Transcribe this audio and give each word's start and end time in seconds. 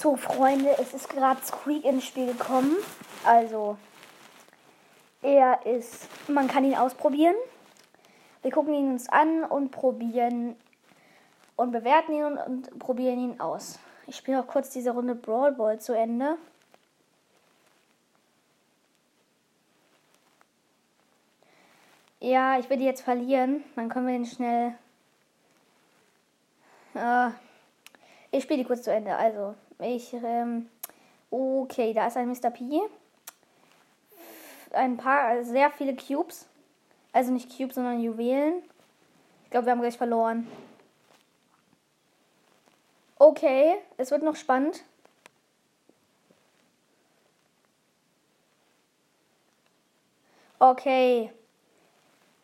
So, 0.00 0.16
Freunde, 0.16 0.78
es 0.78 0.94
ist 0.94 1.10
gerade 1.10 1.44
Squeak 1.44 1.84
ins 1.84 2.06
Spiel 2.06 2.24
gekommen. 2.24 2.74
Also, 3.22 3.76
er 5.20 5.66
ist, 5.66 6.08
man 6.26 6.48
kann 6.48 6.64
ihn 6.64 6.74
ausprobieren. 6.74 7.34
Wir 8.40 8.50
gucken 8.50 8.72
ihn 8.72 8.92
uns 8.92 9.10
an 9.10 9.44
und 9.44 9.72
probieren 9.72 10.56
und 11.54 11.70
bewerten 11.70 12.14
ihn 12.14 12.24
und, 12.24 12.38
und 12.38 12.78
probieren 12.78 13.20
ihn 13.20 13.40
aus. 13.40 13.78
Ich 14.06 14.16
spiele 14.16 14.38
noch 14.38 14.46
kurz 14.46 14.70
diese 14.70 14.92
Runde 14.92 15.14
Brawl 15.14 15.52
Ball 15.52 15.78
zu 15.78 15.92
Ende. 15.92 16.38
Ja, 22.20 22.58
ich 22.58 22.70
will 22.70 22.78
die 22.78 22.86
jetzt 22.86 23.02
verlieren. 23.02 23.64
Dann 23.76 23.90
können 23.90 24.06
wir 24.06 24.14
den 24.14 24.24
schnell. 24.24 24.74
Äh, 26.94 27.32
ich 28.30 28.44
spiele 28.44 28.60
die 28.60 28.64
kurz 28.64 28.84
zu 28.84 28.90
Ende. 28.94 29.14
Also, 29.14 29.56
ich. 29.86 30.12
Ähm, 30.12 30.68
okay, 31.30 31.92
da 31.92 32.06
ist 32.06 32.16
ein 32.16 32.28
Mr. 32.28 32.50
P. 32.50 32.80
Ein 34.72 34.96
paar, 34.96 35.42
sehr 35.44 35.70
viele 35.70 35.96
Cubes. 35.96 36.46
Also 37.12 37.32
nicht 37.32 37.56
Cubes, 37.56 37.74
sondern 37.74 38.00
Juwelen. 38.00 38.62
Ich 39.44 39.50
glaube, 39.50 39.66
wir 39.66 39.72
haben 39.72 39.80
gleich 39.80 39.98
verloren. 39.98 40.46
Okay, 43.16 43.76
es 43.96 44.10
wird 44.10 44.22
noch 44.22 44.36
spannend. 44.36 44.84
Okay. 50.62 51.32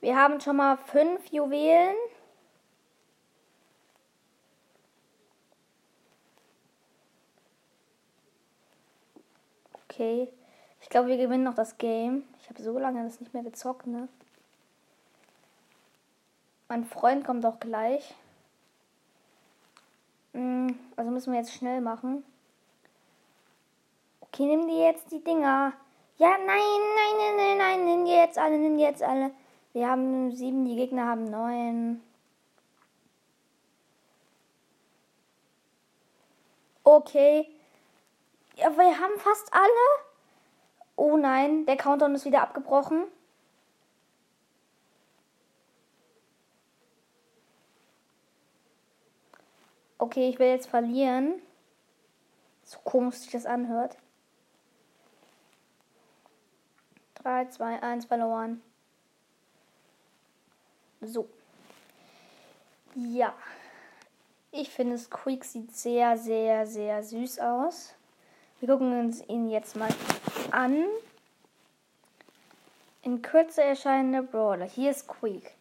Wir 0.00 0.16
haben 0.16 0.40
schon 0.40 0.56
mal 0.56 0.76
fünf 0.76 1.26
Juwelen. 1.30 1.94
Okay. 10.00 10.32
Ich 10.80 10.88
glaube, 10.88 11.08
wir 11.08 11.18
gewinnen 11.18 11.44
noch 11.44 11.52
das 11.52 11.76
Game. 11.76 12.24
Ich 12.40 12.48
habe 12.48 12.62
so 12.62 12.78
lange 12.78 13.04
das 13.04 13.20
nicht 13.20 13.34
mehr 13.34 13.42
gezockt, 13.42 13.86
ne? 13.86 14.08
Mein 16.68 16.86
Freund 16.86 17.22
kommt 17.22 17.44
auch 17.44 17.60
gleich. 17.60 18.14
Hm, 20.32 20.74
also 20.96 21.10
müssen 21.10 21.34
wir 21.34 21.38
jetzt 21.38 21.52
schnell 21.52 21.82
machen. 21.82 22.24
Okay, 24.22 24.46
nimm 24.46 24.66
dir 24.68 24.86
jetzt 24.86 25.12
die 25.12 25.22
Dinger. 25.22 25.74
Ja, 26.16 26.30
nein, 26.30 26.46
nein, 26.46 27.16
nein, 27.18 27.36
nein, 27.36 27.58
nein, 27.58 27.84
nimm 27.84 28.04
die 28.06 28.12
jetzt 28.12 28.38
alle, 28.38 28.56
nimm 28.56 28.78
die 28.78 28.84
jetzt 28.84 29.02
alle. 29.02 29.32
Wir 29.74 29.86
haben 29.86 30.32
sieben, 30.32 30.64
die 30.64 30.76
Gegner 30.76 31.08
haben 31.08 31.24
neun. 31.24 32.00
Okay. 36.84 37.59
Ja, 38.60 38.76
wir 38.76 39.00
haben 39.00 39.18
fast 39.18 39.54
alle. 39.54 40.04
Oh 40.94 41.16
nein, 41.16 41.64
der 41.64 41.78
Countdown 41.78 42.14
ist 42.14 42.26
wieder 42.26 42.42
abgebrochen. 42.42 43.06
Okay, 49.96 50.28
ich 50.28 50.38
will 50.38 50.48
jetzt 50.48 50.68
verlieren. 50.68 51.40
So 52.64 52.78
komisch 52.80 53.16
sich 53.16 53.30
das 53.30 53.46
anhört. 53.46 53.96
3, 57.14 57.46
2, 57.46 57.82
1 57.82 58.04
verloren. 58.04 58.62
So. 61.00 61.30
Ja. 62.94 63.34
Ich 64.50 64.68
finde, 64.68 64.98
Squeak 64.98 65.46
sieht 65.46 65.74
sehr, 65.74 66.18
sehr, 66.18 66.66
sehr 66.66 67.02
süß 67.02 67.38
aus. 67.38 67.94
Wir 68.60 68.68
gucken 68.68 68.92
uns 69.00 69.26
ihn 69.26 69.48
jetzt 69.48 69.74
mal 69.74 69.88
an. 70.50 70.84
In 73.02 73.22
Kürze 73.22 73.62
erscheinende 73.62 74.22
Brawler. 74.22 74.66
Hier 74.66 74.90
ist 74.90 75.06
Squeak. 75.06 75.54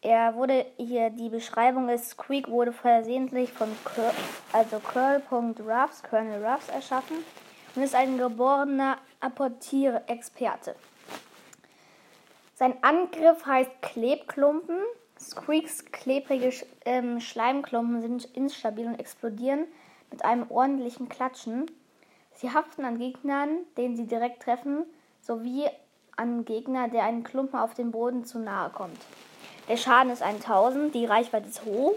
Er 0.00 0.34
wurde 0.34 0.64
hier, 0.78 1.10
die 1.10 1.28
Beschreibung 1.28 1.90
ist, 1.90 2.08
Squeak 2.08 2.48
wurde 2.48 2.72
versehentlich 2.72 3.52
von 3.52 3.68
Cur 3.84 4.10
also 4.54 4.78
Curl.Ruffs, 4.78 6.02
Colonel 6.02 6.42
Ruffs 6.42 6.70
erschaffen 6.70 7.18
und 7.74 7.82
ist 7.82 7.94
ein 7.94 8.16
geborener 8.16 8.96
Apportierexperte. 9.20 10.76
Sein 12.54 12.74
Angriff 12.82 13.44
heißt 13.44 13.70
Klebklumpen. 13.82 14.78
Squeaks 15.20 15.84
klebrige 15.92 16.52
ähm, 16.86 17.20
Schleimklumpen 17.20 18.00
sind 18.00 18.24
instabil 18.34 18.86
und 18.86 18.98
explodieren 18.98 19.66
mit 20.10 20.24
einem 20.24 20.50
ordentlichen 20.50 21.10
Klatschen. 21.10 21.66
Sie 22.34 22.52
haften 22.52 22.84
an 22.84 22.98
Gegnern, 22.98 23.58
denen 23.76 23.96
sie 23.96 24.06
direkt 24.06 24.42
treffen, 24.42 24.84
sowie 25.20 25.68
an 26.16 26.44
Gegner, 26.44 26.88
der 26.88 27.04
einen 27.04 27.24
Klumpen 27.24 27.58
auf 27.58 27.74
dem 27.74 27.90
Boden 27.90 28.24
zu 28.24 28.38
nahe 28.38 28.70
kommt. 28.70 28.98
Der 29.68 29.76
Schaden 29.76 30.12
ist 30.12 30.22
1000, 30.22 30.94
die 30.94 31.06
Reichweite 31.06 31.48
ist 31.48 31.64
hoch 31.64 31.94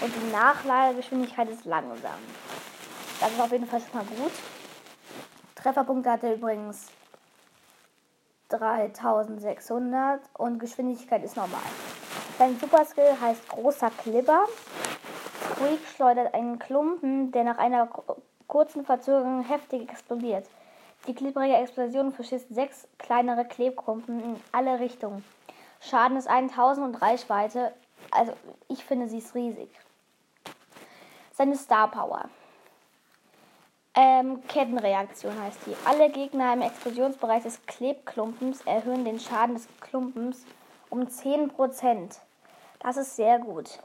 und 0.00 0.12
die 0.14 0.32
Nachladegeschwindigkeit 0.32 1.48
ist 1.48 1.64
langsam. 1.64 2.18
Das 3.20 3.30
ist 3.30 3.40
auf 3.40 3.52
jeden 3.52 3.66
Fall 3.66 3.80
schon 3.80 3.94
mal 3.94 4.04
gut. 4.04 4.32
Trefferpunkte 5.54 6.10
hat 6.10 6.24
er 6.24 6.34
übrigens 6.34 6.88
3600 8.48 10.20
und 10.34 10.58
Geschwindigkeit 10.58 11.24
ist 11.24 11.36
normal. 11.36 11.60
Sein 12.38 12.58
Superskill 12.58 13.16
heißt 13.20 13.48
großer 13.48 13.90
Klipper. 14.02 14.44
Squeak 15.52 15.80
schleudert 15.94 16.34
einen 16.34 16.58
Klumpen, 16.58 17.32
der 17.32 17.44
nach 17.44 17.58
einer 17.58 17.88
kurzen 18.54 18.84
Verzögerung 18.84 19.42
heftig 19.42 19.90
explodiert. 19.90 20.46
Die 21.08 21.14
klipprige 21.14 21.56
Explosion 21.56 22.12
verschießt 22.12 22.54
sechs 22.54 22.86
kleinere 22.98 23.44
Klebklumpen 23.44 24.22
in 24.22 24.40
alle 24.52 24.78
Richtungen. 24.78 25.24
Schaden 25.80 26.16
ist 26.16 26.28
1000 26.28 26.86
und 26.86 27.02
Reichweite, 27.02 27.74
also 28.12 28.32
ich 28.68 28.84
finde 28.84 29.08
sie 29.08 29.18
ist 29.18 29.34
riesig. 29.34 29.68
Seine 31.32 31.56
Star 31.56 31.90
Power. 31.90 32.28
Ähm, 33.96 34.40
Kettenreaktion 34.46 35.36
heißt 35.42 35.58
die. 35.66 35.74
Alle 35.84 36.08
Gegner 36.10 36.52
im 36.52 36.62
Explosionsbereich 36.62 37.42
des 37.42 37.66
Klebklumpens 37.66 38.60
erhöhen 38.66 39.04
den 39.04 39.18
Schaden 39.18 39.56
des 39.56 39.66
Klumpens 39.80 40.46
um 40.90 41.08
10%. 41.08 42.20
Das 42.78 42.96
ist 42.98 43.16
sehr 43.16 43.40
gut. 43.40 43.80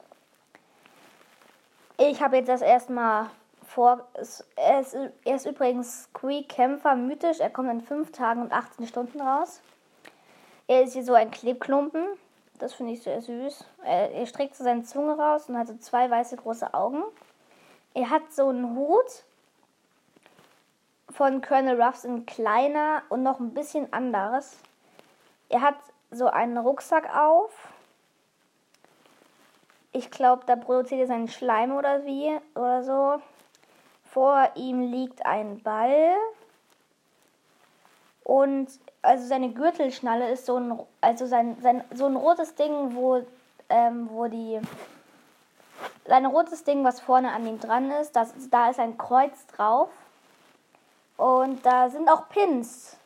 Ich 1.97 2.21
habe 2.21 2.37
jetzt 2.37 2.49
das 2.49 2.61
erstmal 2.61 3.31
vor. 3.69 4.07
Er 4.55 4.79
ist, 4.81 4.97
er 5.23 5.35
ist 5.35 5.45
übrigens 5.45 6.03
Squeak 6.05 6.49
Kämpfer 6.49 6.95
mythisch. 6.95 7.39
Er 7.39 7.49
kommt 7.49 7.69
in 7.69 7.81
5 7.81 8.11
Tagen 8.11 8.41
und 8.41 8.51
18 8.51 8.87
Stunden 8.87 9.21
raus. 9.21 9.61
Er 10.67 10.83
ist 10.83 10.93
hier 10.93 11.03
so 11.03 11.13
ein 11.13 11.31
Klebklumpen. 11.31 12.05
Das 12.59 12.73
finde 12.73 12.93
ich 12.93 13.03
sehr 13.03 13.21
süß. 13.21 13.65
Er, 13.83 14.11
er 14.11 14.25
streckt 14.25 14.55
so 14.55 14.63
seine 14.63 14.83
Zunge 14.83 15.17
raus 15.17 15.47
und 15.47 15.57
hat 15.57 15.67
so 15.67 15.77
zwei 15.77 16.09
weiße 16.09 16.35
große 16.35 16.73
Augen. 16.73 17.03
Er 17.93 18.09
hat 18.09 18.31
so 18.31 18.49
einen 18.49 18.75
Hut 18.75 19.23
von 21.09 21.41
Colonel 21.41 21.81
Ruffs 21.81 22.03
in 22.03 22.25
kleiner 22.25 23.03
und 23.09 23.23
noch 23.23 23.39
ein 23.39 23.53
bisschen 23.53 23.91
anderes. 23.93 24.57
Er 25.49 25.61
hat 25.61 25.75
so 26.11 26.27
einen 26.27 26.57
Rucksack 26.57 27.15
auf. 27.15 27.51
Ich 29.91 30.11
glaube, 30.11 30.43
da 30.45 30.55
produziert 30.55 31.01
er 31.01 31.07
seinen 31.07 31.27
Schleim 31.27 31.75
oder 31.75 32.05
wie 32.05 32.37
oder 32.53 32.83
so. 32.83 33.21
Vor 34.11 34.49
ihm 34.55 34.81
liegt 34.81 35.25
ein 35.25 35.61
Ball. 35.61 36.15
Und 38.23 38.67
also 39.01 39.25
seine 39.25 39.51
Gürtelschnalle 39.51 40.29
ist 40.31 40.45
so 40.45 40.57
ein, 40.57 40.79
also 41.01 41.25
sein, 41.25 41.57
sein, 41.61 41.83
so 41.93 42.05
ein 42.05 42.15
rotes 42.15 42.55
Ding, 42.55 42.95
wo, 42.95 43.23
ähm, 43.69 44.09
wo 44.11 44.27
die, 44.27 44.59
sein 46.05 46.25
rotes 46.25 46.63
Ding, 46.63 46.83
was 46.83 46.99
vorne 46.99 47.31
an 47.31 47.45
ihm 47.45 47.59
dran 47.59 47.91
ist, 47.91 48.15
das, 48.15 48.33
da 48.49 48.69
ist 48.69 48.79
ein 48.79 48.97
Kreuz 48.97 49.47
drauf. 49.47 49.89
Und 51.17 51.65
da 51.65 51.89
sind 51.89 52.09
auch 52.09 52.29
Pins. 52.29 52.97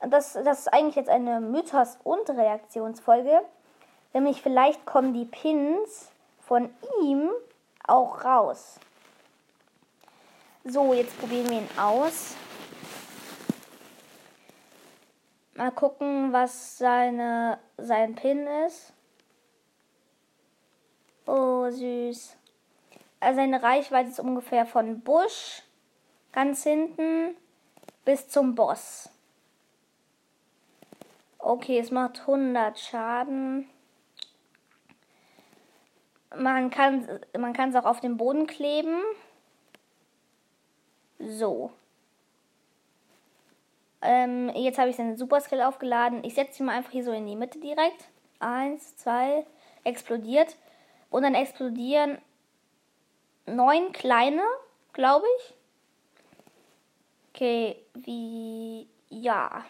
Das, 0.00 0.32
das 0.32 0.60
ist 0.60 0.72
eigentlich 0.72 0.96
jetzt 0.96 1.10
eine 1.10 1.40
Mythos- 1.40 1.98
und 2.02 2.28
Reaktionsfolge. 2.28 3.42
Nämlich 4.12 4.42
vielleicht 4.42 4.84
kommen 4.86 5.14
die 5.14 5.24
Pins 5.24 6.10
von 6.40 6.70
ihm 7.02 7.30
auch 7.86 8.24
raus. 8.24 8.78
So, 10.64 10.94
jetzt 10.94 11.18
probieren 11.18 11.50
wir 11.50 11.58
ihn 11.58 11.68
aus. 11.76 12.36
Mal 15.54 15.72
gucken, 15.72 16.32
was 16.32 16.78
seine, 16.78 17.58
sein 17.76 18.14
Pin 18.14 18.46
ist. 18.66 18.92
Oh, 21.26 21.68
süß. 21.68 22.36
Also 23.18 23.36
seine 23.36 23.62
Reichweite 23.62 24.10
ist 24.10 24.20
ungefähr 24.20 24.64
von 24.64 25.00
Busch 25.00 25.62
ganz 26.30 26.62
hinten 26.62 27.36
bis 28.04 28.28
zum 28.28 28.54
Boss. 28.54 29.10
Okay, 31.38 31.80
es 31.80 31.90
macht 31.90 32.20
100 32.20 32.78
Schaden. 32.78 33.68
Man 36.36 36.70
kann 36.70 37.20
man 37.36 37.52
es 37.52 37.76
auch 37.76 37.84
auf 37.84 38.00
den 38.00 38.16
Boden 38.16 38.46
kleben. 38.46 39.02
So. 41.26 41.70
Ähm, 44.00 44.50
jetzt 44.54 44.78
habe 44.78 44.90
ich 44.90 44.96
seinen 44.96 45.16
Super 45.16 45.40
Skill 45.40 45.62
aufgeladen. 45.62 46.24
Ich 46.24 46.34
setze 46.34 46.62
ihn 46.62 46.66
mal 46.66 46.76
einfach 46.76 46.90
hier 46.90 47.04
so 47.04 47.12
in 47.12 47.26
die 47.26 47.36
Mitte 47.36 47.60
direkt. 47.60 48.08
Eins, 48.40 48.96
zwei, 48.96 49.46
explodiert. 49.84 50.56
Und 51.10 51.22
dann 51.22 51.34
explodieren 51.34 52.18
neun 53.46 53.92
kleine, 53.92 54.42
glaube 54.92 55.26
ich. 55.38 55.54
Okay, 57.32 57.76
wie. 57.94 58.88
Ja. 59.08 59.64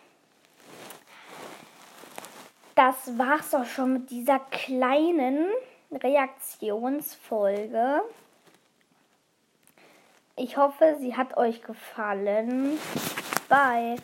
Das 2.74 3.18
war's 3.18 3.50
doch 3.50 3.66
schon 3.66 3.92
mit 3.92 4.10
dieser 4.10 4.38
kleinen 4.38 5.50
Reaktionsfolge. 5.92 8.02
Ich 10.42 10.56
hoffe, 10.56 10.96
sie 10.98 11.16
hat 11.16 11.36
euch 11.36 11.62
gefallen. 11.62 12.76
Bye. 13.48 13.94